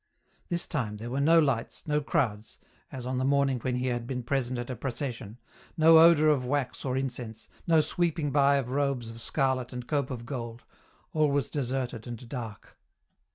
This 0.49 0.65
time 0.65 0.97
there 0.97 1.11
were 1.11 1.21
no 1.21 1.37
lights, 1.39 1.85
no 1.85 2.01
crowds, 2.01 2.57
as 2.91 3.05
on 3.05 3.19
the 3.19 3.23
morning 3.23 3.59
when 3.59 3.75
he 3.75 3.85
had 3.85 4.07
been 4.07 4.23
present 4.23 4.57
at 4.57 4.71
a 4.71 4.75
Procession, 4.75 5.37
no 5.77 5.99
odour 5.99 6.27
of 6.29 6.43
wax 6.43 6.83
or 6.83 6.97
incense, 6.97 7.47
no 7.67 7.81
sweeping 7.81 8.31
by 8.31 8.55
of 8.55 8.69
robes 8.71 9.11
of 9.11 9.21
scarlet 9.21 9.71
and 9.71 9.87
cope 9.87 10.09
of 10.09 10.25
gold, 10.25 10.63
all 11.13 11.29
was 11.29 11.51
deserted 11.51 12.07
and 12.07 12.27
dark. 12.27 12.79